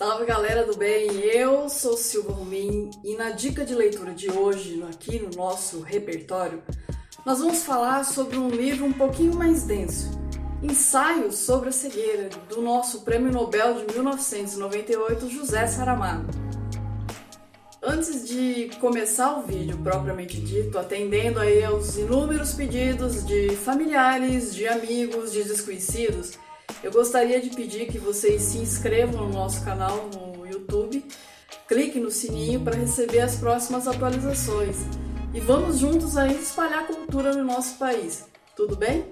Salve 0.00 0.24
galera 0.24 0.64
do 0.64 0.74
bem, 0.78 1.10
eu 1.26 1.68
sou 1.68 1.94
Silva 1.94 2.32
Rumin 2.32 2.90
e 3.04 3.14
na 3.16 3.32
dica 3.32 3.66
de 3.66 3.74
leitura 3.74 4.14
de 4.14 4.30
hoje, 4.30 4.82
aqui 4.88 5.18
no 5.18 5.28
nosso 5.36 5.82
repertório, 5.82 6.62
nós 7.26 7.40
vamos 7.40 7.64
falar 7.64 8.02
sobre 8.06 8.38
um 8.38 8.48
livro 8.48 8.86
um 8.86 8.94
pouquinho 8.94 9.36
mais 9.36 9.64
denso, 9.64 10.18
Ensaios 10.62 11.34
sobre 11.34 11.68
a 11.68 11.72
Cegueira, 11.72 12.30
do 12.48 12.62
nosso 12.62 13.02
Prêmio 13.02 13.30
Nobel 13.30 13.74
de 13.74 13.92
1998, 13.92 15.28
José 15.28 15.66
Saramago. 15.66 16.30
Antes 17.82 18.26
de 18.26 18.70
começar 18.80 19.38
o 19.38 19.42
vídeo 19.42 19.76
propriamente 19.76 20.40
dito, 20.40 20.78
atendendo 20.78 21.40
aí 21.40 21.62
aos 21.62 21.98
inúmeros 21.98 22.54
pedidos 22.54 23.22
de 23.26 23.54
familiares, 23.54 24.54
de 24.54 24.66
amigos, 24.66 25.30
de 25.30 25.44
desconhecidos, 25.44 26.38
eu 26.82 26.90
gostaria 26.90 27.40
de 27.40 27.50
pedir 27.50 27.86
que 27.86 27.98
vocês 27.98 28.42
se 28.42 28.58
inscrevam 28.58 29.26
no 29.26 29.32
nosso 29.32 29.64
canal 29.64 30.08
no 30.14 30.46
YouTube, 30.46 31.04
clique 31.68 32.00
no 32.00 32.10
sininho 32.10 32.60
para 32.60 32.76
receber 32.76 33.20
as 33.20 33.36
próximas 33.36 33.86
atualizações 33.86 34.76
e 35.34 35.40
vamos 35.40 35.78
juntos 35.78 36.16
aí 36.16 36.34
espalhar 36.34 36.86
cultura 36.86 37.34
no 37.34 37.44
nosso 37.44 37.76
país, 37.76 38.24
tudo 38.56 38.74
bem? 38.74 39.04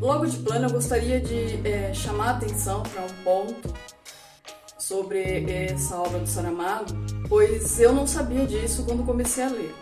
Logo 0.00 0.26
de 0.26 0.38
plano, 0.38 0.66
eu 0.66 0.72
gostaria 0.72 1.20
de 1.20 1.66
é, 1.66 1.92
chamar 1.92 2.28
a 2.28 2.36
atenção 2.36 2.82
para 2.82 3.02
um 3.02 3.22
ponto 3.22 3.74
sobre 4.78 5.50
essa 5.50 5.96
obra 5.96 6.18
do 6.18 6.26
Saramago, 6.26 6.86
pois 7.28 7.78
eu 7.80 7.92
não 7.92 8.06
sabia 8.06 8.46
disso 8.46 8.84
quando 8.84 9.04
comecei 9.04 9.44
a 9.44 9.48
ler. 9.48 9.74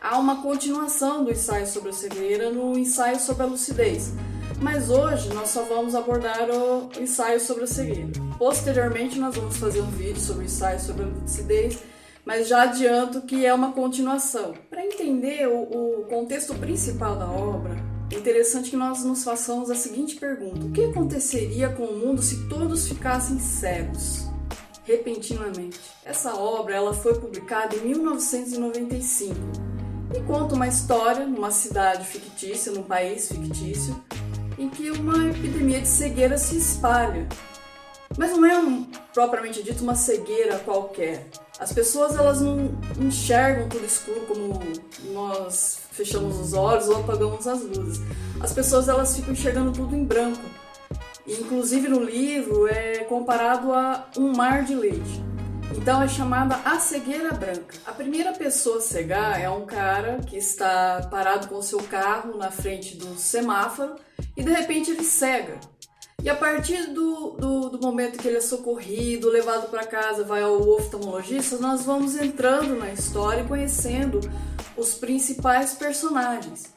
Há 0.00 0.18
uma 0.18 0.42
continuação 0.42 1.24
do 1.24 1.30
ensaio 1.30 1.66
sobre 1.66 1.90
a 1.90 1.92
cegueira 1.92 2.50
no 2.50 2.76
ensaio 2.78 3.20
sobre 3.20 3.44
a 3.44 3.46
lucidez, 3.46 4.12
mas 4.62 4.88
hoje 4.88 5.28
nós 5.34 5.48
só 5.48 5.64
vamos 5.64 5.94
abordar 5.94 6.48
o 6.48 6.88
ensaio 6.98 7.40
sobre 7.40 7.64
a 7.64 7.66
cegueira. 7.66 8.08
Posteriormente, 8.38 9.18
nós 9.18 9.34
vamos 9.34 9.56
fazer 9.56 9.80
um 9.80 9.90
vídeo 9.90 10.20
sobre 10.20 10.42
o 10.42 10.44
ensaio 10.44 10.78
sobre 10.78 11.02
a 11.02 11.06
lucidez, 11.06 11.78
mas 12.24 12.46
já 12.46 12.62
adianto 12.62 13.22
que 13.22 13.44
é 13.44 13.52
uma 13.52 13.72
continuação. 13.72 14.54
Para 14.70 14.84
entender 14.84 15.48
o, 15.48 15.62
o 16.00 16.04
contexto 16.08 16.54
principal 16.54 17.16
da 17.16 17.28
obra, 17.28 17.76
é 18.12 18.14
interessante 18.16 18.70
que 18.70 18.76
nós 18.76 19.02
nos 19.04 19.24
façamos 19.24 19.68
a 19.70 19.74
seguinte 19.74 20.16
pergunta: 20.16 20.64
o 20.64 20.70
que 20.70 20.84
aconteceria 20.84 21.68
com 21.70 21.84
o 21.84 21.98
mundo 21.98 22.22
se 22.22 22.48
todos 22.48 22.86
ficassem 22.86 23.40
cegos? 23.40 24.28
Repentinamente. 24.84 25.80
Essa 26.04 26.34
obra 26.34 26.74
ela 26.74 26.94
foi 26.94 27.14
publicada 27.14 27.74
em 27.76 27.80
1995 27.80 29.34
e 30.14 30.20
conta 30.22 30.54
uma 30.54 30.68
história 30.68 31.26
numa 31.26 31.50
cidade 31.50 32.04
fictícia, 32.04 32.70
num 32.72 32.82
país 32.82 33.28
fictício, 33.28 33.96
em 34.62 34.68
que 34.68 34.90
uma 34.92 35.28
epidemia 35.28 35.80
de 35.80 35.88
cegueira 35.88 36.38
se 36.38 36.56
espalha. 36.56 37.26
Mas 38.16 38.30
não 38.30 38.46
é 38.46 38.58
um, 38.58 38.84
propriamente 39.12 39.62
dito 39.62 39.82
uma 39.82 39.96
cegueira 39.96 40.58
qualquer. 40.60 41.26
As 41.58 41.72
pessoas 41.72 42.14
elas 42.14 42.40
não 42.40 42.70
enxergam 43.00 43.68
tudo 43.68 43.84
escuro 43.84 44.20
como 44.20 44.60
nós 45.12 45.78
fechamos 45.90 46.38
os 46.38 46.52
olhos 46.52 46.88
ou 46.88 46.98
apagamos 46.98 47.46
as 47.46 47.62
luzes. 47.62 48.02
As 48.40 48.52
pessoas 48.52 48.88
elas 48.88 49.16
ficam 49.16 49.32
enxergando 49.32 49.72
tudo 49.72 49.96
em 49.96 50.04
branco. 50.04 50.42
Inclusive 51.26 51.88
no 51.88 52.02
livro 52.02 52.68
é 52.68 52.98
comparado 53.04 53.72
a 53.72 54.06
um 54.16 54.32
mar 54.36 54.64
de 54.64 54.74
leite. 54.74 55.31
Então 55.76 56.02
é 56.02 56.08
chamada 56.08 56.56
a 56.64 56.78
cegueira 56.78 57.32
branca. 57.32 57.76
A 57.86 57.92
primeira 57.92 58.32
pessoa 58.32 58.78
a 58.78 58.80
cegar 58.80 59.40
é 59.40 59.48
um 59.48 59.64
cara 59.64 60.18
que 60.26 60.36
está 60.36 61.08
parado 61.10 61.48
com 61.48 61.62
seu 61.62 61.78
carro 61.80 62.36
na 62.36 62.50
frente 62.50 62.96
do 62.96 63.16
semáforo 63.16 63.94
e 64.36 64.42
de 64.42 64.52
repente 64.52 64.90
ele 64.90 65.04
cega. 65.04 65.58
E 66.22 66.30
a 66.30 66.36
partir 66.36 66.92
do, 66.92 67.30
do, 67.30 67.70
do 67.70 67.80
momento 67.80 68.18
que 68.18 68.28
ele 68.28 68.36
é 68.36 68.40
socorrido, 68.40 69.28
levado 69.28 69.68
para 69.70 69.84
casa, 69.84 70.22
vai 70.22 70.42
ao 70.42 70.60
oftalmologista, 70.60 71.56
nós 71.56 71.84
vamos 71.84 72.14
entrando 72.14 72.78
na 72.78 72.92
história 72.92 73.42
e 73.42 73.48
conhecendo 73.48 74.20
os 74.76 74.94
principais 74.94 75.72
personagens. 75.72 76.72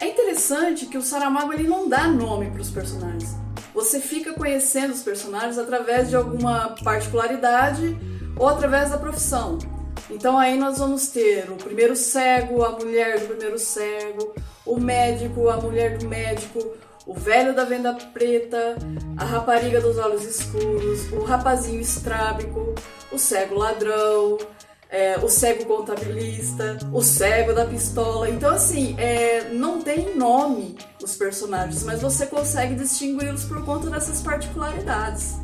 É 0.00 0.06
interessante 0.08 0.86
que 0.86 0.96
o 0.96 1.02
Saramago 1.02 1.52
ele 1.52 1.68
não 1.68 1.88
dá 1.88 2.08
nome 2.08 2.50
para 2.50 2.62
os 2.62 2.70
personagens. 2.70 3.36
Você 3.74 4.00
fica 4.00 4.32
conhecendo 4.32 4.94
os 4.94 5.02
personagens 5.02 5.58
através 5.58 6.08
de 6.08 6.16
alguma 6.16 6.74
particularidade 6.82 7.98
ou 8.40 8.48
através 8.48 8.90
da 8.90 8.96
profissão. 8.96 9.58
Então 10.08 10.38
aí 10.38 10.58
nós 10.58 10.78
vamos 10.78 11.08
ter 11.08 11.50
o 11.50 11.56
primeiro 11.56 11.94
cego, 11.94 12.64
a 12.64 12.70
mulher 12.70 13.20
do 13.20 13.26
primeiro 13.28 13.58
cego, 13.58 14.34
o 14.64 14.80
médico, 14.80 15.50
a 15.50 15.58
mulher 15.58 15.98
do 15.98 16.08
médico, 16.08 16.58
o 17.06 17.12
velho 17.12 17.54
da 17.54 17.64
venda 17.64 17.92
preta, 17.92 18.76
a 19.18 19.24
rapariga 19.24 19.80
dos 19.80 19.98
olhos 19.98 20.24
escuros, 20.24 21.12
o 21.12 21.22
rapazinho 21.22 21.80
estrábico, 21.80 22.74
o 23.12 23.18
cego 23.18 23.56
ladrão, 23.56 24.38
é, 24.88 25.18
o 25.18 25.28
cego 25.28 25.66
contabilista, 25.66 26.78
o 26.92 27.02
cego 27.02 27.52
da 27.52 27.66
pistola. 27.66 28.30
Então, 28.30 28.54
assim, 28.54 28.96
é, 28.98 29.50
não 29.52 29.82
tem 29.82 30.16
nome 30.16 30.78
os 31.02 31.14
personagens, 31.14 31.84
mas 31.84 32.00
você 32.00 32.26
consegue 32.26 32.74
distingui-los 32.74 33.44
por 33.44 33.64
conta 33.66 33.90
dessas 33.90 34.22
particularidades. 34.22 35.36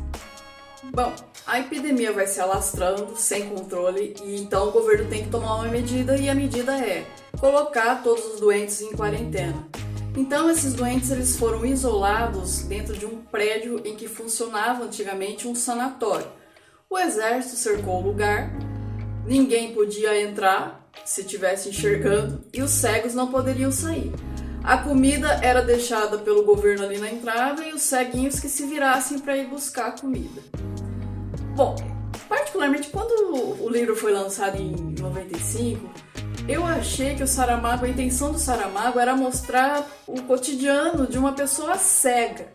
Bom, 0.93 1.13
a 1.45 1.59
epidemia 1.59 2.11
vai 2.11 2.27
se 2.27 2.39
alastrando 2.39 3.15
sem 3.15 3.49
controle 3.49 4.15
e 4.23 4.41
então 4.41 4.67
o 4.67 4.71
governo 4.71 5.09
tem 5.09 5.23
que 5.23 5.29
tomar 5.29 5.55
uma 5.55 5.67
medida 5.67 6.17
e 6.17 6.29
a 6.29 6.35
medida 6.35 6.77
é 6.77 7.05
colocar 7.39 8.01
todos 8.03 8.25
os 8.33 8.39
doentes 8.39 8.81
em 8.81 8.91
quarentena. 8.93 9.67
Então 10.15 10.49
esses 10.49 10.73
doentes 10.73 11.11
eles 11.11 11.37
foram 11.37 11.65
isolados 11.65 12.63
dentro 12.63 12.97
de 12.97 13.05
um 13.05 13.21
prédio 13.21 13.81
em 13.85 13.95
que 13.95 14.07
funcionava 14.07 14.83
antigamente 14.83 15.47
um 15.47 15.53
sanatório. 15.53 16.27
O 16.89 16.97
exército 16.97 17.55
cercou 17.55 18.01
o 18.01 18.07
lugar, 18.07 18.49
ninguém 19.25 19.73
podia 19.73 20.19
entrar 20.19 20.89
se 21.05 21.21
estivesse 21.21 21.69
enxergando 21.69 22.43
e 22.51 22.61
os 22.61 22.71
cegos 22.71 23.13
não 23.13 23.27
poderiam 23.27 23.71
sair. 23.71 24.11
A 24.63 24.77
comida 24.77 25.39
era 25.41 25.61
deixada 25.61 26.17
pelo 26.17 26.43
governo 26.43 26.83
ali 26.83 26.97
na 26.97 27.09
entrada 27.09 27.63
e 27.63 27.71
os 27.71 27.83
ceguinhos 27.83 28.39
que 28.39 28.49
se 28.49 28.65
virassem 28.65 29.19
para 29.19 29.37
ir 29.37 29.47
buscar 29.47 29.87
a 29.87 29.91
comida. 29.91 30.41
Bom, 31.57 31.75
particularmente 32.29 32.89
quando 32.89 33.63
o 33.63 33.67
livro 33.67 33.95
foi 33.95 34.13
lançado 34.13 34.61
em 34.61 34.75
95, 35.01 35.89
eu 36.47 36.63
achei 36.63 37.15
que 37.15 37.23
o 37.23 37.27
Saramago, 37.27 37.83
a 37.83 37.89
intenção 37.89 38.31
do 38.31 38.37
Saramago 38.37 38.99
era 38.99 39.15
mostrar 39.15 39.83
o 40.05 40.21
cotidiano 40.21 41.07
de 41.07 41.17
uma 41.17 41.33
pessoa 41.33 41.75
cega. 41.75 42.49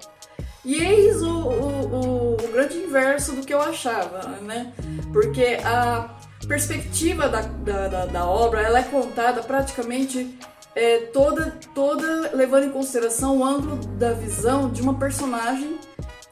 E 0.65 0.77
eis 0.77 1.21
o, 1.21 1.27
o, 1.27 2.35
o, 2.35 2.49
grande 2.53 2.77
inverso 2.77 3.33
do 3.33 3.45
que 3.45 3.53
eu 3.53 3.61
achava, 3.61 4.39
né? 4.41 4.73
Porque 5.13 5.59
a 5.65 6.09
perspectiva 6.47 7.29
da, 7.29 7.41
da, 7.41 7.89
da, 7.89 8.07
da 8.07 8.25
obra 8.25 8.63
ela 8.63 8.79
é 8.79 8.84
contada 8.84 9.43
praticamente 9.43 10.39
é, 10.77 10.99
toda, 11.13 11.59
toda 11.75 12.31
levando 12.37 12.67
em 12.67 12.71
consideração 12.71 13.39
o 13.39 13.45
ângulo 13.45 13.79
da 13.99 14.13
visão 14.13 14.71
de 14.71 14.81
uma 14.81 14.95
personagem 14.95 15.77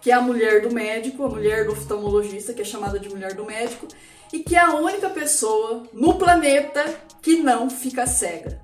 que 0.01 0.11
é 0.11 0.15
a 0.15 0.21
mulher 0.21 0.63
do 0.63 0.73
médico, 0.73 1.25
a 1.25 1.29
mulher 1.29 1.67
do 1.67 1.73
oftalmologista, 1.73 2.55
que 2.55 2.63
é 2.63 2.65
chamada 2.65 2.99
de 2.99 3.09
mulher 3.09 3.35
do 3.35 3.45
médico, 3.45 3.87
e 4.33 4.41
que 4.41 4.57
é 4.57 4.61
a 4.61 4.75
única 4.75 5.11
pessoa 5.11 5.83
no 5.93 6.15
planeta 6.15 6.85
que 7.21 7.37
não 7.37 7.69
fica 7.69 8.07
cega. 8.07 8.61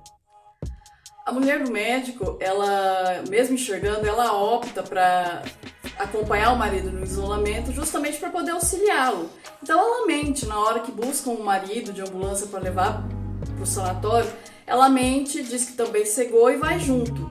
A 1.24 1.32
mulher 1.32 1.62
do 1.64 1.72
médico, 1.72 2.36
ela, 2.40 3.24
mesmo 3.28 3.54
enxergando, 3.54 4.06
ela 4.06 4.32
opta 4.32 4.82
para 4.82 5.42
acompanhar 5.98 6.52
o 6.52 6.56
marido 6.56 6.90
no 6.90 7.02
isolamento 7.02 7.72
justamente 7.72 8.18
para 8.18 8.30
poder 8.30 8.52
auxiliá-lo. 8.52 9.28
Então 9.62 9.78
ela 9.78 10.06
mente 10.06 10.46
na 10.46 10.58
hora 10.58 10.80
que 10.80 10.92
buscam 10.92 11.30
um 11.30 11.42
marido 11.42 11.92
de 11.92 12.00
ambulância 12.00 12.46
para 12.46 12.60
levar 12.60 13.02
para 13.54 13.62
o 13.62 13.66
sanatório, 13.66 14.30
ela 14.66 14.88
mente, 14.88 15.42
diz 15.42 15.64
que 15.64 15.72
também 15.72 16.04
cegou 16.04 16.50
e 16.50 16.56
vai 16.56 16.78
junto. 16.78 17.30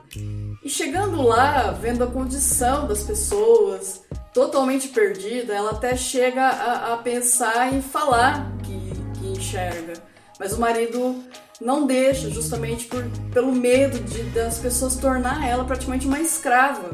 E 0.65 0.69
chegando 0.69 1.21
lá, 1.21 1.69
vendo 1.79 2.03
a 2.03 2.07
condição 2.07 2.87
das 2.87 3.03
pessoas, 3.03 4.01
totalmente 4.33 4.88
perdida, 4.88 5.53
ela 5.53 5.69
até 5.69 5.95
chega 5.95 6.41
a, 6.41 6.94
a 6.94 6.97
pensar 6.97 7.71
em 7.71 7.83
falar 7.83 8.51
que, 8.63 9.19
que, 9.19 9.27
enxerga. 9.27 9.94
Mas 10.39 10.53
o 10.53 10.59
marido 10.59 11.23
não 11.62 11.85
deixa, 11.85 12.31
justamente 12.31 12.85
por, 12.88 13.06
pelo 13.31 13.51
medo 13.51 14.00
de 14.06 14.23
das 14.31 14.57
pessoas 14.57 14.95
tornar 14.95 15.47
ela 15.47 15.63
praticamente 15.65 16.07
uma 16.07 16.19
escrava, 16.19 16.94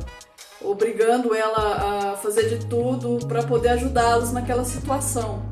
obrigando 0.62 1.34
ela 1.34 2.12
a 2.12 2.18
fazer 2.18 2.50
de 2.50 2.66
tudo 2.66 3.26
para 3.26 3.42
poder 3.42 3.70
ajudá-los 3.70 4.34
naquela 4.34 4.66
situação. 4.66 5.51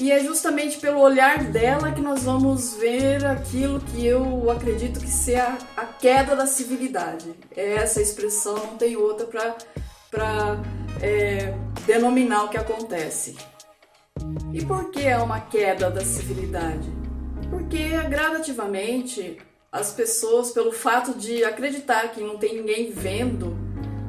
E 0.00 0.10
é 0.10 0.24
justamente 0.24 0.78
pelo 0.78 0.98
olhar 0.98 1.44
dela 1.44 1.92
que 1.92 2.00
nós 2.00 2.22
vamos 2.22 2.74
ver 2.76 3.22
aquilo 3.26 3.78
que 3.78 4.06
eu 4.06 4.50
acredito 4.50 4.98
que 4.98 5.06
seja 5.06 5.58
a 5.76 5.84
queda 5.84 6.34
da 6.34 6.46
civilidade. 6.46 7.34
É 7.54 7.74
essa 7.74 8.00
expressão, 8.00 8.56
não 8.56 8.78
tem 8.78 8.96
outra 8.96 9.26
para 10.10 10.58
é, 11.02 11.54
denominar 11.86 12.44
o 12.44 12.48
que 12.48 12.56
acontece. 12.56 13.36
E 14.54 14.64
por 14.64 14.90
que 14.90 15.02
é 15.02 15.18
uma 15.18 15.38
queda 15.38 15.90
da 15.90 16.00
civilidade? 16.00 16.90
Porque 17.50 17.90
gradativamente 18.08 19.36
as 19.70 19.92
pessoas, 19.92 20.50
pelo 20.50 20.72
fato 20.72 21.12
de 21.12 21.44
acreditar 21.44 22.08
que 22.08 22.22
não 22.22 22.38
tem 22.38 22.56
ninguém 22.56 22.90
vendo, 22.90 23.54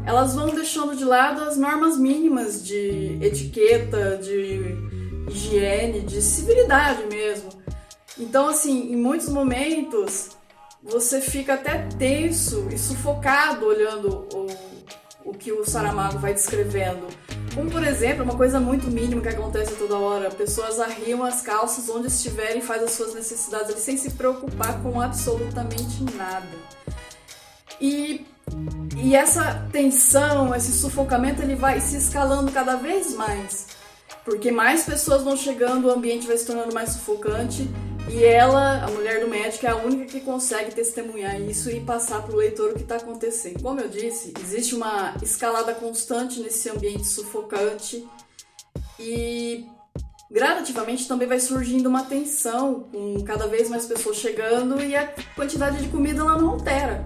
elas 0.06 0.36
vão 0.36 0.56
deixando 0.56 0.96
de 0.96 1.04
lado 1.04 1.42
as 1.42 1.58
normas 1.58 1.98
mínimas 1.98 2.66
de 2.66 3.20
etiqueta, 3.22 4.18
de 4.18 4.90
higiene, 5.30 6.02
de 6.02 6.22
civilidade 6.22 7.06
mesmo. 7.06 7.50
Então, 8.18 8.48
assim, 8.50 8.92
em 8.92 8.96
muitos 8.96 9.30
momentos 9.30 10.30
você 10.84 11.22
fica 11.22 11.54
até 11.54 11.88
tenso 11.98 12.68
e 12.72 12.78
sufocado 12.78 13.68
olhando 13.68 14.28
o, 14.34 14.48
o 15.30 15.34
que 15.34 15.52
o 15.52 15.64
Saramago 15.64 16.18
vai 16.18 16.34
descrevendo. 16.34 17.08
Como, 17.54 17.70
por 17.70 17.84
exemplo, 17.84 18.24
uma 18.24 18.36
coisa 18.36 18.60
muito 18.60 18.88
mínima 18.88 19.22
que 19.22 19.28
acontece 19.28 19.76
toda 19.76 19.98
hora: 19.98 20.32
pessoas 20.32 20.80
arriam 20.80 21.24
as 21.24 21.42
calças 21.42 21.90
onde 21.90 22.08
estiverem 22.08 22.62
fazem 22.62 22.86
as 22.86 22.92
suas 22.92 23.14
necessidades 23.14 23.76
sem 23.80 23.98
se 23.98 24.12
preocupar 24.12 24.82
com 24.82 25.00
absolutamente 25.00 26.04
nada. 26.16 26.48
E, 27.80 28.26
e 28.98 29.16
essa 29.16 29.68
tensão, 29.72 30.56
esse 30.56 30.72
sufocamento, 30.72 31.42
ele 31.42 31.56
vai 31.56 31.80
se 31.80 31.98
escalando 31.98 32.52
cada 32.52 32.76
vez 32.76 33.14
mais. 33.16 33.68
Porque 34.24 34.52
mais 34.52 34.84
pessoas 34.84 35.24
vão 35.24 35.36
chegando, 35.36 35.88
o 35.88 35.92
ambiente 35.92 36.28
vai 36.28 36.38
se 36.38 36.46
tornando 36.46 36.74
mais 36.74 36.90
sufocante 36.90 37.68
e 38.10 38.24
ela, 38.24 38.84
a 38.84 38.88
mulher 38.90 39.22
do 39.22 39.28
médico, 39.28 39.66
é 39.66 39.70
a 39.70 39.76
única 39.76 40.06
que 40.06 40.22
consegue 40.22 40.74
testemunhar 40.74 41.40
isso 41.40 41.70
e 41.70 41.80
passar 41.80 42.22
para 42.22 42.34
o 42.34 42.38
leitor 42.38 42.72
o 42.72 42.74
que 42.76 42.82
está 42.82 42.98
acontecendo. 42.98 43.62
Como 43.62 43.80
eu 43.80 43.88
disse, 43.88 44.34
existe 44.40 44.76
uma 44.76 45.16
escalada 45.22 45.74
constante 45.74 46.40
nesse 46.40 46.70
ambiente 46.70 47.06
sufocante 47.06 48.08
e 49.00 49.66
gradativamente 50.30 51.08
também 51.08 51.28
vai 51.28 51.40
surgindo 51.40 51.88
uma 51.88 52.04
tensão 52.04 52.82
com 52.92 53.24
cada 53.24 53.48
vez 53.48 53.70
mais 53.70 53.86
pessoas 53.86 54.18
chegando 54.18 54.82
e 54.82 54.96
a 54.96 55.14
quantidade 55.36 55.82
de 55.82 55.90
comida 55.90 56.22
ela 56.22 56.38
não 56.38 56.52
altera. 56.52 57.06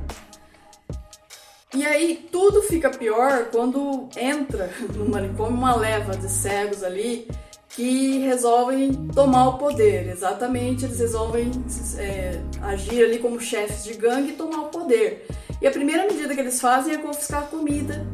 E 1.75 1.85
aí 1.85 2.27
tudo 2.31 2.61
fica 2.61 2.89
pior 2.89 3.49
quando 3.51 4.07
entra 4.15 4.71
no 4.95 5.09
manicômio 5.09 5.57
uma 5.57 5.75
leva 5.75 6.15
de 6.15 6.29
cegos 6.29 6.81
ali 6.81 7.27
que 7.67 8.19
resolvem 8.19 8.93
tomar 9.13 9.49
o 9.49 9.57
poder. 9.57 10.07
Exatamente, 10.07 10.85
eles 10.85 10.99
resolvem 10.99 11.51
é, 11.97 12.39
agir 12.61 13.03
ali 13.03 13.19
como 13.19 13.41
chefes 13.41 13.83
de 13.83 13.93
gangue 13.95 14.29
e 14.29 14.33
tomar 14.33 14.61
o 14.61 14.67
poder. 14.69 15.27
E 15.61 15.67
a 15.67 15.71
primeira 15.71 16.07
medida 16.07 16.33
que 16.33 16.39
eles 16.39 16.61
fazem 16.61 16.95
é 16.95 16.97
confiscar 16.97 17.43
a 17.43 17.45
comida. 17.47 18.07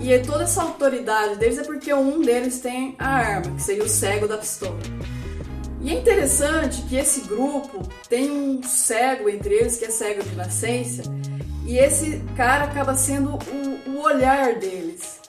E 0.00 0.18
toda 0.18 0.42
essa 0.42 0.62
autoridade 0.62 1.36
deles 1.36 1.58
é 1.58 1.62
porque 1.62 1.94
um 1.94 2.20
deles 2.20 2.58
tem 2.60 2.96
a 2.98 3.08
arma, 3.08 3.54
que 3.54 3.62
seria 3.62 3.84
o 3.84 3.88
cego 3.88 4.26
da 4.26 4.36
pistola. 4.36 4.78
E 5.80 5.90
é 5.90 5.94
interessante 5.94 6.82
que 6.82 6.96
esse 6.96 7.20
grupo 7.28 7.86
tem 8.08 8.30
um 8.30 8.60
cego 8.64 9.28
entre 9.28 9.54
eles, 9.54 9.76
que 9.76 9.84
é 9.84 9.90
cego 9.90 10.24
de 10.24 10.34
nascença, 10.34 11.02
e 11.66 11.78
esse 11.78 12.22
cara 12.36 12.64
acaba 12.64 12.94
sendo 12.94 13.30
o, 13.34 13.90
o 13.90 14.00
olhar 14.02 14.54
deles. 14.54 15.20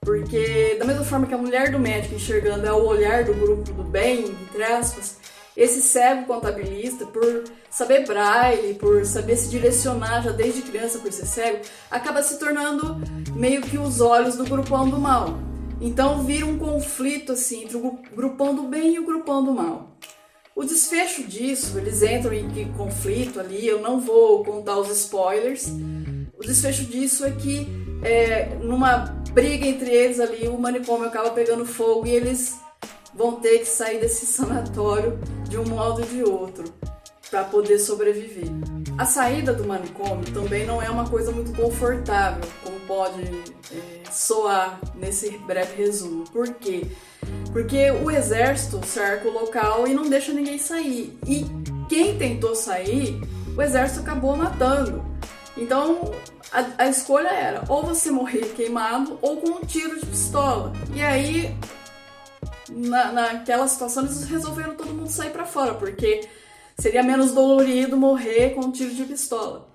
Porque, 0.00 0.76
da 0.78 0.84
mesma 0.84 1.04
forma 1.04 1.26
que 1.26 1.34
a 1.34 1.38
mulher 1.38 1.72
do 1.72 1.78
médico 1.78 2.14
enxergando 2.14 2.66
é 2.66 2.72
o 2.72 2.86
olhar 2.86 3.24
do 3.24 3.34
grupo 3.34 3.72
do 3.72 3.82
bem, 3.82 4.26
entre 4.26 4.62
aspas, 4.62 5.16
esse 5.56 5.82
cego 5.82 6.24
contabilista, 6.24 7.04
por 7.06 7.44
saber 7.68 8.06
braille, 8.06 8.74
por 8.74 9.04
saber 9.04 9.36
se 9.36 9.50
direcionar 9.50 10.22
já 10.22 10.30
desde 10.30 10.62
criança 10.62 11.00
por 11.00 11.12
ser 11.12 11.26
cego, 11.26 11.64
acaba 11.90 12.22
se 12.22 12.38
tornando 12.38 12.96
meio 13.34 13.60
que 13.62 13.76
os 13.76 14.00
olhos 14.00 14.36
do 14.36 14.44
grupão 14.44 14.88
do 14.88 15.00
mal. 15.00 15.38
Então 15.80 16.22
vira 16.24 16.46
um 16.46 16.58
conflito 16.58 17.32
assim 17.32 17.64
entre 17.64 17.76
o 17.76 17.98
grupão 18.14 18.54
do 18.54 18.62
bem 18.62 18.94
e 18.94 18.98
o 19.00 19.04
grupão 19.06 19.44
do 19.44 19.52
mal. 19.52 19.96
O 20.58 20.64
desfecho 20.64 21.22
disso, 21.22 21.78
eles 21.78 22.02
entram 22.02 22.32
em 22.32 22.72
conflito 22.72 23.38
ali, 23.38 23.64
eu 23.64 23.80
não 23.80 24.00
vou 24.00 24.42
contar 24.42 24.76
os 24.76 24.90
spoilers. 24.90 25.68
O 26.36 26.42
desfecho 26.42 26.82
disso 26.82 27.24
é 27.24 27.30
que, 27.30 27.68
é, 28.02 28.56
numa 28.56 29.04
briga 29.32 29.64
entre 29.64 29.88
eles 29.88 30.18
ali, 30.18 30.48
o 30.48 30.58
manicômio 30.58 31.06
acaba 31.06 31.30
pegando 31.30 31.64
fogo 31.64 32.08
e 32.08 32.10
eles 32.10 32.58
vão 33.14 33.36
ter 33.36 33.60
que 33.60 33.66
sair 33.66 34.00
desse 34.00 34.26
sanatório 34.34 35.16
de 35.48 35.56
um 35.56 35.64
modo 35.64 36.00
ou 36.00 36.08
de 36.08 36.24
outro 36.24 36.64
para 37.30 37.44
poder 37.44 37.78
sobreviver. 37.78 38.48
A 38.98 39.04
saída 39.06 39.54
do 39.54 39.64
manicômio 39.64 40.24
também 40.32 40.66
não 40.66 40.82
é 40.82 40.90
uma 40.90 41.08
coisa 41.08 41.30
muito 41.30 41.52
confortável, 41.52 42.42
pode 42.88 43.22
é, 43.70 44.10
soar 44.10 44.80
nesse 44.94 45.38
breve 45.38 45.76
resumo. 45.76 46.24
Por 46.30 46.48
quê? 46.54 46.86
Porque 47.52 47.90
o 47.90 48.10
exército 48.10 48.84
cerca 48.84 49.28
o 49.28 49.32
local 49.32 49.86
e 49.86 49.94
não 49.94 50.08
deixa 50.08 50.32
ninguém 50.32 50.58
sair. 50.58 51.16
E 51.26 51.46
quem 51.88 52.18
tentou 52.18 52.56
sair, 52.56 53.20
o 53.56 53.62
exército 53.62 54.00
acabou 54.00 54.34
matando. 54.34 55.04
Então 55.56 56.12
a, 56.50 56.84
a 56.84 56.88
escolha 56.88 57.28
era 57.28 57.64
ou 57.68 57.84
você 57.84 58.10
morrer 58.10 58.54
queimado 58.54 59.18
ou 59.20 59.36
com 59.36 59.50
um 59.50 59.60
tiro 59.60 60.00
de 60.00 60.06
pistola. 60.06 60.72
E 60.94 61.02
aí, 61.02 61.54
na, 62.70 63.12
naquela 63.12 63.68
situação, 63.68 64.04
eles 64.04 64.24
resolveram 64.24 64.74
todo 64.74 64.94
mundo 64.94 65.10
sair 65.10 65.30
para 65.30 65.44
fora, 65.44 65.74
porque 65.74 66.26
seria 66.78 67.02
menos 67.02 67.32
dolorido 67.32 67.96
morrer 67.96 68.54
com 68.54 68.66
um 68.66 68.72
tiro 68.72 68.94
de 68.94 69.04
pistola. 69.04 69.67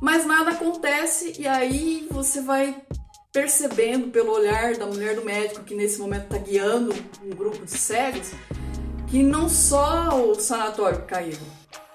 Mas 0.00 0.24
nada 0.24 0.52
acontece 0.52 1.34
e 1.38 1.46
aí 1.46 2.06
você 2.10 2.40
vai 2.40 2.76
percebendo 3.32 4.08
pelo 4.08 4.32
olhar 4.32 4.74
da 4.76 4.86
mulher 4.86 5.14
do 5.14 5.24
médico 5.24 5.62
que 5.62 5.74
nesse 5.74 6.00
momento 6.00 6.24
está 6.24 6.38
guiando 6.38 6.92
um 7.22 7.30
grupo 7.30 7.64
de 7.64 7.78
cegos 7.78 8.32
que 9.06 9.22
não 9.22 9.48
só 9.48 10.08
o 10.20 10.34
sanatório 10.36 11.04
caiu, 11.06 11.36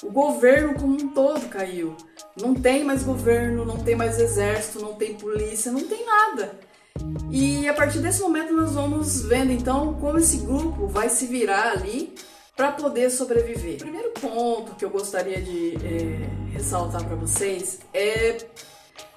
o 0.03 0.11
governo 0.11 0.75
como 0.75 0.93
um 0.93 1.09
todo 1.09 1.47
caiu. 1.47 1.95
Não 2.39 2.53
tem 2.53 2.83
mais 2.83 3.03
governo, 3.03 3.65
não 3.65 3.77
tem 3.77 3.95
mais 3.95 4.19
exército, 4.19 4.81
não 4.81 4.93
tem 4.95 5.15
polícia, 5.15 5.71
não 5.71 5.87
tem 5.87 6.05
nada. 6.05 6.59
E 7.31 7.67
a 7.67 7.73
partir 7.73 7.99
desse 7.99 8.21
momento 8.21 8.53
nós 8.53 8.73
vamos 8.73 9.21
vendo 9.21 9.51
então 9.51 9.93
como 9.95 10.17
esse 10.17 10.37
grupo 10.37 10.87
vai 10.87 11.09
se 11.09 11.25
virar 11.25 11.71
ali 11.71 12.13
para 12.55 12.71
poder 12.73 13.09
sobreviver. 13.09 13.75
O 13.75 13.79
primeiro 13.79 14.11
ponto 14.11 14.75
que 14.75 14.83
eu 14.83 14.89
gostaria 14.89 15.41
de 15.41 15.75
é, 15.75 16.44
ressaltar 16.55 17.03
para 17.03 17.15
vocês 17.15 17.79
é 17.93 18.37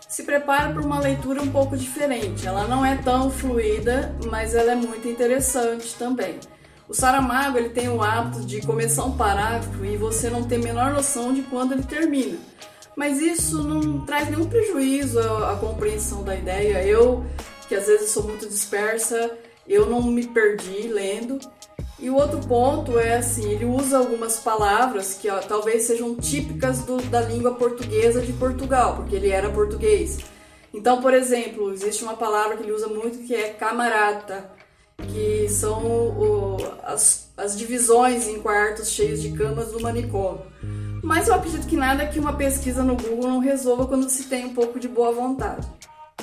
se 0.08 0.22
prepara 0.22 0.72
para 0.72 0.82
uma 0.82 0.98
leitura 0.98 1.42
um 1.42 1.50
pouco 1.50 1.76
diferente. 1.76 2.46
Ela 2.46 2.66
não 2.66 2.84
é 2.84 2.96
tão 2.96 3.30
fluida, 3.30 4.16
mas 4.26 4.54
ela 4.54 4.72
é 4.72 4.74
muito 4.74 5.06
interessante 5.06 5.94
também. 5.96 6.40
O 6.88 6.94
Saramago 6.94 7.58
ele 7.58 7.68
tem 7.68 7.90
o 7.90 8.02
hábito 8.02 8.46
de 8.46 8.62
começar 8.62 9.04
um 9.04 9.16
parágrafo 9.16 9.84
e 9.84 9.96
você 9.98 10.30
não 10.30 10.42
tem 10.44 10.58
a 10.58 10.62
menor 10.62 10.92
noção 10.94 11.34
de 11.34 11.42
quando 11.42 11.72
ele 11.72 11.82
termina. 11.82 12.38
Mas 12.96 13.20
isso 13.20 13.62
não 13.62 14.04
traz 14.06 14.30
nenhum 14.30 14.48
prejuízo 14.48 15.20
à, 15.20 15.52
à 15.52 15.56
compreensão 15.56 16.24
da 16.24 16.34
ideia. 16.34 16.82
Eu, 16.84 17.24
que 17.68 17.74
às 17.74 17.86
vezes 17.86 18.10
sou 18.10 18.24
muito 18.24 18.48
dispersa, 18.48 19.30
eu 19.68 19.88
não 19.88 20.02
me 20.02 20.26
perdi 20.26 20.88
lendo 20.88 21.38
e 22.00 22.08
o 22.08 22.14
outro 22.14 22.38
ponto 22.46 22.96
é 22.96 23.16
assim, 23.16 23.50
ele 23.50 23.64
usa 23.64 23.98
algumas 23.98 24.38
palavras 24.38 25.14
que 25.14 25.28
ó, 25.28 25.40
talvez 25.40 25.82
sejam 25.82 26.14
típicas 26.14 26.84
do, 26.84 27.02
da 27.02 27.20
língua 27.20 27.54
portuguesa 27.54 28.20
de 28.20 28.32
Portugal, 28.32 28.96
porque 28.96 29.16
ele 29.16 29.30
era 29.30 29.50
português. 29.50 30.18
Então, 30.72 31.02
por 31.02 31.12
exemplo, 31.12 31.72
existe 31.72 32.04
uma 32.04 32.14
palavra 32.14 32.56
que 32.56 32.62
ele 32.62 32.72
usa 32.72 32.86
muito 32.86 33.26
que 33.26 33.34
é 33.34 33.48
camarata, 33.48 34.48
que 34.96 35.48
são 35.48 35.84
o, 35.84 36.56
as, 36.84 37.32
as 37.36 37.58
divisões 37.58 38.28
em 38.28 38.40
quartos 38.40 38.90
cheios 38.90 39.20
de 39.20 39.32
camas 39.32 39.72
do 39.72 39.80
manicômio. 39.80 40.46
Mas 41.02 41.26
eu 41.26 41.34
acredito 41.34 41.66
que 41.66 41.76
nada 41.76 42.06
que 42.06 42.20
uma 42.20 42.34
pesquisa 42.34 42.84
no 42.84 42.96
Google 42.96 43.28
não 43.28 43.38
resolva 43.40 43.86
quando 43.86 44.08
se 44.08 44.24
tem 44.24 44.44
um 44.44 44.54
pouco 44.54 44.78
de 44.78 44.86
boa 44.86 45.10
vontade. 45.10 45.66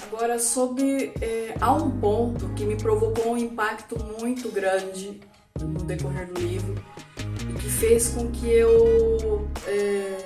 Agora, 0.07 0.39
sobre. 0.39 1.13
É, 1.21 1.55
há 1.59 1.73
um 1.73 1.91
ponto 1.99 2.49
que 2.49 2.63
me 2.65 2.75
provocou 2.75 3.33
um 3.33 3.37
impacto 3.37 3.97
muito 4.19 4.49
grande 4.49 5.19
no 5.61 5.85
decorrer 5.85 6.27
do 6.27 6.41
livro 6.41 6.75
e 7.49 7.53
que 7.53 7.69
fez 7.69 8.09
com 8.09 8.29
que 8.29 8.49
eu 8.49 9.47
é, 9.67 10.17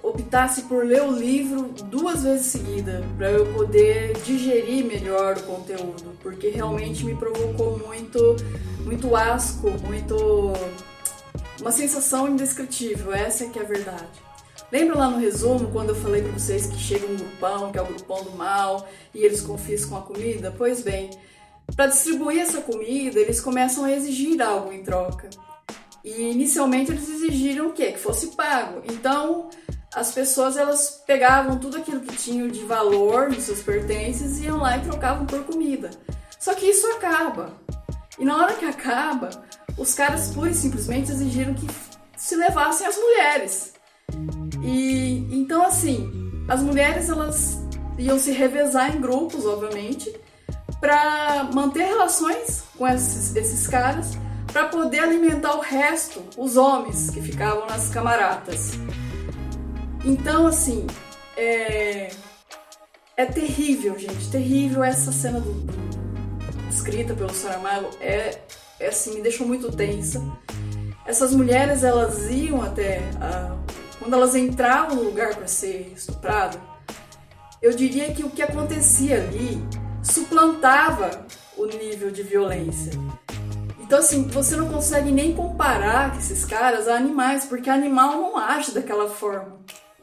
optasse 0.00 0.62
por 0.62 0.84
ler 0.84 1.02
o 1.02 1.10
livro 1.10 1.74
duas 1.86 2.22
vezes 2.22 2.46
seguida 2.46 3.04
para 3.18 3.32
eu 3.32 3.52
poder 3.52 4.12
digerir 4.24 4.84
melhor 4.84 5.36
o 5.38 5.42
conteúdo, 5.42 6.16
porque 6.22 6.50
realmente 6.50 7.04
me 7.04 7.16
provocou 7.16 7.76
muito, 7.78 8.36
muito 8.84 9.16
asco, 9.16 9.68
muito 9.82 10.52
uma 11.60 11.72
sensação 11.72 12.28
indescritível. 12.28 13.12
Essa 13.12 13.44
é 13.44 13.48
que 13.48 13.58
é 13.58 13.62
a 13.62 13.66
verdade. 13.66 14.06
Lembra 14.70 14.98
lá 14.98 15.10
no 15.10 15.18
resumo 15.18 15.70
quando 15.72 15.88
eu 15.90 15.94
falei 15.96 16.22
para 16.22 16.32
vocês 16.32 16.66
que 16.66 16.78
chega 16.78 17.06
um 17.06 17.16
grupão, 17.16 17.72
que 17.72 17.78
é 17.78 17.82
o 17.82 17.86
grupão 17.86 18.22
do 18.22 18.30
mal, 18.32 18.88
e 19.12 19.24
eles 19.24 19.40
confiscam 19.40 19.98
a 19.98 20.02
comida? 20.02 20.54
Pois 20.56 20.80
bem, 20.80 21.10
para 21.74 21.86
distribuir 21.86 22.40
essa 22.40 22.60
comida, 22.60 23.18
eles 23.18 23.40
começam 23.40 23.84
a 23.84 23.92
exigir 23.92 24.40
algo 24.40 24.72
em 24.72 24.82
troca. 24.82 25.28
E 26.04 26.30
inicialmente 26.30 26.92
eles 26.92 27.08
exigiram 27.08 27.68
o 27.68 27.72
quê? 27.72 27.92
Que 27.92 27.98
fosse 27.98 28.28
pago. 28.36 28.82
Então, 28.84 29.48
as 29.94 30.12
pessoas 30.12 30.56
elas 30.56 31.02
pegavam 31.06 31.58
tudo 31.58 31.78
aquilo 31.78 32.00
que 32.00 32.16
tinham 32.16 32.48
de 32.48 32.64
valor 32.64 33.30
nos 33.30 33.44
seus 33.44 33.62
pertences 33.62 34.38
e 34.38 34.44
iam 34.44 34.58
lá 34.58 34.76
e 34.76 34.82
trocavam 34.82 35.24
por 35.24 35.44
comida. 35.44 35.90
Só 36.38 36.54
que 36.54 36.66
isso 36.66 36.86
acaba. 36.88 37.52
E 38.18 38.24
na 38.24 38.36
hora 38.36 38.54
que 38.54 38.64
acaba, 38.64 39.30
os 39.78 39.94
caras 39.94 40.30
pura 40.30 40.50
e 40.50 40.54
simplesmente 40.54 41.10
exigiram 41.10 41.54
que 41.54 41.66
se 42.16 42.36
levassem 42.36 42.86
as 42.86 42.96
mulheres. 42.96 43.72
E 44.62 45.26
então 45.32 45.64
assim, 45.64 46.10
as 46.48 46.60
mulheres 46.60 47.08
elas 47.08 47.58
iam 47.98 48.18
se 48.18 48.32
revezar 48.32 48.94
em 48.94 49.00
grupos, 49.00 49.46
obviamente, 49.46 50.14
para 50.84 51.44
manter 51.44 51.84
relações 51.84 52.64
com 52.76 52.86
esses, 52.86 53.34
esses 53.34 53.66
caras, 53.66 54.18
para 54.52 54.68
poder 54.68 54.98
alimentar 54.98 55.54
o 55.54 55.60
resto, 55.60 56.22
os 56.36 56.58
homens 56.58 57.08
que 57.08 57.22
ficavam 57.22 57.66
nas 57.66 57.88
camaratas. 57.88 58.72
Então, 60.04 60.46
assim, 60.46 60.86
é, 61.38 62.10
é 63.16 63.24
terrível, 63.24 63.98
gente, 63.98 64.30
terrível 64.30 64.84
essa 64.84 65.10
cena 65.10 65.40
do, 65.40 65.54
do, 65.54 66.68
escrita 66.68 67.14
pelo 67.14 67.32
Saramago. 67.32 67.88
É, 67.98 68.38
é 68.78 68.88
assim, 68.88 69.14
me 69.14 69.22
deixou 69.22 69.48
muito 69.48 69.72
tensa. 69.72 70.22
Essas 71.06 71.32
mulheres, 71.32 71.82
elas 71.82 72.28
iam 72.28 72.60
até. 72.60 72.98
A, 73.22 73.56
quando 73.98 74.12
elas 74.12 74.36
entravam 74.36 74.96
no 74.96 75.02
lugar 75.04 75.34
para 75.34 75.46
ser 75.46 75.94
estuprado, 75.96 76.60
eu 77.62 77.74
diria 77.74 78.12
que 78.12 78.22
o 78.22 78.28
que 78.28 78.42
acontecia 78.42 79.16
ali 79.16 79.66
suplantava 80.04 81.26
o 81.56 81.66
nível 81.66 82.10
de 82.10 82.22
violência. 82.22 82.92
Então, 83.80 83.98
assim, 83.98 84.28
você 84.28 84.56
não 84.56 84.68
consegue 84.68 85.10
nem 85.10 85.34
comparar 85.34 86.16
esses 86.16 86.44
caras 86.44 86.88
a 86.88 86.96
animais, 86.96 87.44
porque 87.44 87.68
animal 87.68 88.12
não 88.12 88.36
age 88.36 88.72
daquela 88.72 89.08
forma. 89.08 89.58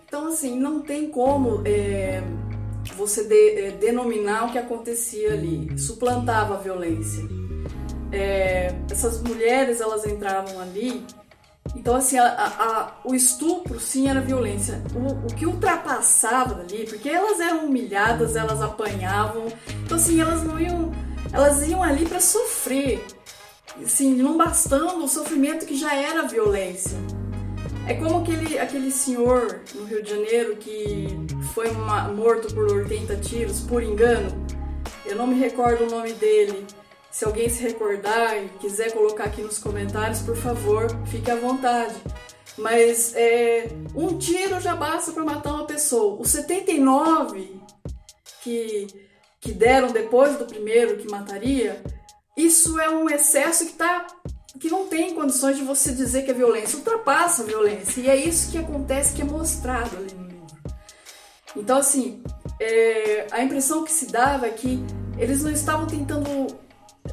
Então, 0.05 0.27
assim, 0.27 0.59
não 0.59 0.81
tem 0.81 1.09
como 1.09 1.61
é, 1.65 2.21
você 2.95 3.23
de, 3.23 3.59
é, 3.59 3.71
denominar 3.71 4.45
o 4.45 4.51
que 4.51 4.57
acontecia 4.57 5.33
ali. 5.33 5.77
Suplantava 5.79 6.55
a 6.55 6.57
violência. 6.57 7.23
É, 8.11 8.75
essas 8.89 9.21
mulheres, 9.21 9.81
elas 9.81 10.05
entravam 10.05 10.59
ali. 10.59 11.05
Então, 11.75 11.95
assim, 11.95 12.17
a, 12.17 12.27
a, 12.27 12.91
o 13.03 13.15
estupro, 13.15 13.79
sim, 13.79 14.09
era 14.09 14.19
violência. 14.19 14.81
O, 14.93 15.25
o 15.25 15.35
que 15.35 15.45
ultrapassava 15.45 16.61
ali, 16.61 16.85
porque 16.85 17.09
elas 17.09 17.39
eram 17.39 17.65
humilhadas, 17.65 18.35
elas 18.35 18.61
apanhavam. 18.61 19.45
Então, 19.83 19.97
assim, 19.97 20.19
elas 20.19 20.43
não 20.43 20.59
iam. 20.59 20.91
Elas 21.31 21.67
iam 21.67 21.81
ali 21.81 22.05
para 22.05 22.19
sofrer. 22.19 23.05
Assim, 23.81 24.13
não 24.15 24.37
bastando 24.37 25.03
o 25.03 25.07
sofrimento 25.07 25.65
que 25.65 25.77
já 25.77 25.95
era 25.95 26.27
violência. 26.27 26.97
É 27.87 27.93
como 27.93 28.19
aquele, 28.19 28.59
aquele 28.59 28.91
senhor 28.91 29.61
no 29.73 29.85
Rio 29.85 30.03
de 30.03 30.09
Janeiro 30.09 30.55
que 30.57 31.07
foi 31.53 31.69
uma, 31.71 32.09
morto 32.09 32.53
por 32.53 32.71
80 32.71 33.15
tiros 33.17 33.61
por 33.61 33.81
engano. 33.81 34.29
Eu 35.05 35.15
não 35.15 35.25
me 35.25 35.39
recordo 35.39 35.85
o 35.85 35.89
nome 35.89 36.13
dele. 36.13 36.65
Se 37.11 37.25
alguém 37.25 37.49
se 37.49 37.61
recordar 37.61 38.37
e 38.37 38.47
quiser 38.59 38.93
colocar 38.93 39.25
aqui 39.25 39.41
nos 39.41 39.59
comentários, 39.59 40.21
por 40.21 40.35
favor, 40.35 40.87
fique 41.07 41.29
à 41.29 41.35
vontade. 41.35 41.95
Mas 42.57 43.13
é, 43.15 43.69
um 43.93 44.17
tiro 44.17 44.59
já 44.61 44.75
basta 44.75 45.11
para 45.11 45.23
matar 45.23 45.53
uma 45.53 45.65
pessoa. 45.65 46.21
Os 46.21 46.29
79 46.29 47.61
que, 48.41 48.87
que 49.41 49.51
deram 49.51 49.91
depois 49.91 50.37
do 50.37 50.45
primeiro 50.45 50.97
que 50.97 51.09
mataria, 51.09 51.83
isso 52.35 52.79
é 52.79 52.89
um 52.89 53.09
excesso 53.09 53.65
que 53.65 53.71
está 53.71 54.07
que 54.59 54.69
não 54.69 54.85
tem 54.85 55.15
condições 55.15 55.57
de 55.57 55.63
você 55.63 55.91
dizer 55.91 56.23
que 56.23 56.29
é 56.29 56.33
violência, 56.35 56.77
ultrapassa 56.77 57.41
a 57.41 57.45
violência. 57.45 57.99
E 57.99 58.09
é 58.09 58.15
isso 58.15 58.51
que 58.51 58.59
acontece, 58.59 59.13
que 59.15 59.21
é 59.21 59.25
mostrado 59.25 59.97
ali 59.97 60.13
no 60.13 60.27
livro. 60.27 60.45
Então, 61.55 61.77
assim, 61.79 62.21
é, 62.59 63.25
a 63.31 63.43
impressão 63.43 63.83
que 63.83 63.91
se 63.91 64.05
dava 64.05 64.45
é 64.45 64.51
que 64.51 64.79
eles 65.17 65.41
não 65.43 65.51
estavam 65.51 65.87
tentando 65.87 66.47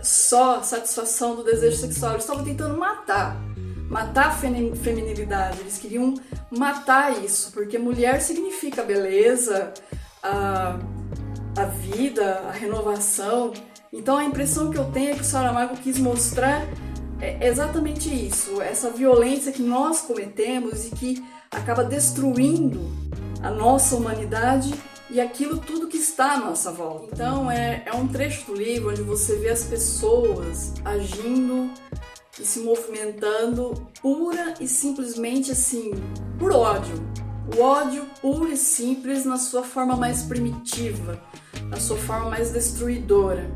só 0.03 0.63
satisfação 0.63 1.37
do 1.37 1.45
desejo 1.45 1.77
sexual, 1.77 2.13
eles 2.13 2.25
estavam 2.25 2.45
tentando 2.45 2.77
matar. 2.77 3.37
Matar 3.89 4.27
a 4.27 4.33
feminilidade, 4.33 5.61
eles 5.61 5.79
queriam 5.79 6.15
matar 6.51 7.25
isso, 7.25 7.51
porque 7.53 7.79
mulher 7.79 8.21
significa 8.21 8.83
beleza, 8.83 9.73
a, 10.23 10.79
a 11.57 11.65
vida, 11.65 12.43
a 12.47 12.51
renovação. 12.51 13.53
Então 13.91 14.19
a 14.19 14.25
impressão 14.25 14.71
que 14.71 14.77
eu 14.77 14.85
tenho 14.93 15.13
é 15.13 15.15
que 15.15 15.23
o 15.23 15.25
Saramago 15.25 15.77
quis 15.79 15.99
mostrar 15.99 16.67
é 17.21 17.49
exatamente 17.49 18.09
isso, 18.09 18.61
essa 18.63 18.91
violência 18.91 19.51
que 19.51 19.63
nós 19.63 20.01
cometemos 20.01 20.87
e 20.87 20.91
que 20.91 21.25
acaba 21.51 21.83
destruindo 21.83 22.81
a 23.43 23.51
nossa 23.51 23.97
humanidade 23.97 24.73
e 25.11 25.21
aquilo 25.21 25.59
tudo 25.59 25.89
que 25.89 25.97
está 25.97 26.35
à 26.35 26.39
nossa 26.39 26.71
volta. 26.71 27.09
Então 27.13 27.51
é, 27.51 27.83
é 27.87 27.95
um 27.95 28.07
trecho 28.09 28.47
do 28.47 28.55
livro 28.55 28.91
onde 28.91 29.03
você 29.03 29.37
vê 29.37 29.49
as 29.49 29.65
pessoas 29.65 30.75
agindo 30.85 31.71
e 32.39 32.45
se 32.45 32.61
movimentando 32.61 33.89
pura 34.01 34.55
e 34.61 34.69
simplesmente 34.69 35.51
assim, 35.51 35.93
por 36.39 36.53
ódio. 36.53 36.95
O 37.57 37.63
ódio 37.63 38.07
puro 38.21 38.53
e 38.53 38.57
simples 38.57 39.25
na 39.25 39.39
sua 39.39 39.63
forma 39.63 39.97
mais 39.97 40.23
primitiva, 40.23 41.21
na 41.71 41.79
sua 41.79 41.97
forma 41.97 42.29
mais 42.31 42.51
destruidora. 42.53 43.51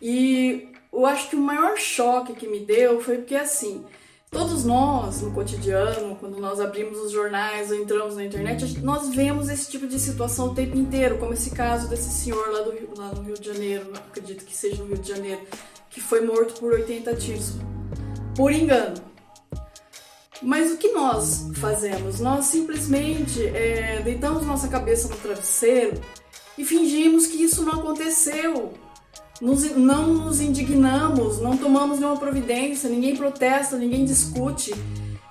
E 0.00 0.68
eu 0.92 1.06
acho 1.06 1.30
que 1.30 1.36
o 1.36 1.40
maior 1.40 1.76
choque 1.78 2.34
que 2.34 2.46
me 2.46 2.60
deu 2.60 3.00
foi 3.00 3.18
porque 3.18 3.34
assim, 3.34 3.84
todos 4.30 4.64
nós 4.64 5.22
no 5.22 5.30
cotidiano, 5.32 6.16
quando 6.16 6.38
nós 6.38 6.60
abrimos 6.60 6.98
os 6.98 7.12
jornais 7.12 7.70
ou 7.70 7.76
entramos 7.76 8.16
na 8.16 8.24
internet, 8.24 8.78
nós 8.80 9.08
vemos 9.10 9.48
esse 9.48 9.70
tipo 9.70 9.86
de 9.86 9.98
situação 9.98 10.48
o 10.48 10.54
tempo 10.54 10.76
inteiro, 10.76 11.18
como 11.18 11.32
esse 11.32 11.50
caso 11.50 11.88
desse 11.88 12.10
senhor 12.10 12.50
lá, 12.50 12.60
do 12.60 12.70
Rio, 12.70 12.90
lá 12.96 13.12
no 13.12 13.22
Rio 13.22 13.34
de 13.34 13.46
Janeiro, 13.46 13.90
acredito 13.94 14.44
que 14.44 14.54
seja 14.54 14.82
no 14.82 14.88
Rio 14.88 14.98
de 14.98 15.08
Janeiro, 15.08 15.40
que 15.90 16.00
foi 16.00 16.20
morto 16.20 16.60
por 16.60 16.72
80 16.72 17.14
tiros, 17.16 17.54
por 18.36 18.52
engano. 18.52 18.96
Mas 20.40 20.70
o 20.72 20.76
que 20.76 20.92
nós 20.92 21.48
fazemos? 21.56 22.20
Nós 22.20 22.44
simplesmente 22.44 23.44
é, 23.48 24.00
deitamos 24.04 24.46
nossa 24.46 24.68
cabeça 24.68 25.08
no 25.08 25.16
travesseiro 25.16 26.00
e 26.56 26.64
fingimos 26.64 27.26
que 27.26 27.42
isso 27.42 27.64
não 27.64 27.80
aconteceu 27.80 28.72
nos, 29.40 29.70
não 29.76 30.06
nos 30.08 30.40
indignamos, 30.40 31.40
não 31.40 31.56
tomamos 31.56 31.98
nenhuma 31.98 32.18
providência, 32.18 32.88
ninguém 32.88 33.16
protesta, 33.16 33.76
ninguém 33.76 34.04
discute 34.04 34.74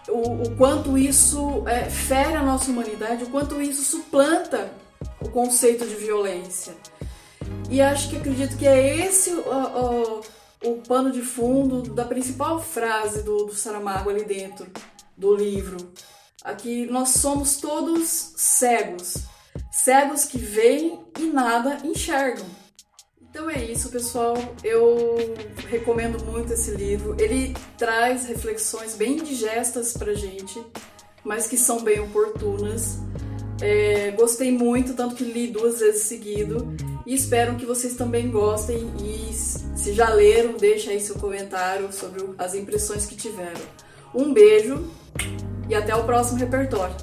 o, 0.08 0.44
o 0.44 0.56
quanto 0.56 0.98
isso 0.98 1.64
é, 1.68 1.90
fere 1.90 2.36
a 2.36 2.44
nossa 2.44 2.72
humanidade, 2.72 3.26
o 3.26 3.30
quanto 3.30 3.62
isso 3.62 3.84
suplanta 3.84 4.72
o 5.22 5.30
conceito 5.30 5.86
de 5.86 5.96
violência. 5.96 6.76
E 7.70 7.82
acho 7.82 8.10
que 8.10 8.18
acredito 8.18 8.58
que 8.58 8.66
é 8.66 9.06
esse 9.06 9.32
o, 9.32 9.42
o, 9.42 10.22
o 10.64 10.82
pano 10.88 11.12
de 11.12 11.22
fundo 11.22 11.82
da 11.94 12.06
principal 12.06 12.62
frase 12.62 13.24
do, 13.24 13.46
do 13.46 13.54
Saramago 13.54 14.10
ali 14.10 14.24
dentro 14.24 14.68
do 15.16 15.36
livro. 15.36 15.78
Aqui 16.44 16.86
nós 16.86 17.10
somos 17.10 17.58
todos 17.58 18.34
cegos, 18.38 19.18
cegos 19.72 20.24
que 20.24 20.38
veem 20.38 21.00
e 21.20 21.26
nada 21.26 21.80
enxergam. 21.84 22.46
Então 23.38 23.52
é 23.52 23.64
isso, 23.64 23.90
pessoal. 23.90 24.36
Eu 24.64 25.16
recomendo 25.70 26.26
muito 26.26 26.54
esse 26.54 26.72
livro. 26.72 27.16
Ele 27.20 27.56
traz 27.78 28.26
reflexões 28.26 28.96
bem 28.96 29.18
digestas 29.18 29.94
pra 29.94 30.16
gente, 30.16 30.60
mas 31.24 31.46
que 31.46 31.56
são 31.56 31.84
bem 31.84 32.00
oportunas. 32.00 32.98
É, 33.62 34.10
gostei 34.18 34.52
muito, 34.52 34.96
tanto 34.96 35.14
que 35.14 35.24
li 35.24 35.52
duas 35.52 35.82
vezes 35.82 36.02
seguido. 36.06 36.76
E 37.06 37.14
espero 37.14 37.56
que 37.58 37.66
vocês 37.68 37.94
também 37.94 38.32
gostem. 38.32 38.92
E 39.04 39.32
se 39.36 39.94
já 39.94 40.10
leram, 40.10 40.54
deixa 40.54 40.90
aí 40.90 41.00
seu 41.00 41.14
comentário 41.20 41.94
sobre 41.94 42.28
as 42.40 42.56
impressões 42.56 43.06
que 43.06 43.16
tiveram. 43.16 43.62
Um 44.16 44.34
beijo 44.34 44.84
e 45.70 45.76
até 45.76 45.96
o 45.96 46.04
próximo 46.06 46.40
repertório. 46.40 46.96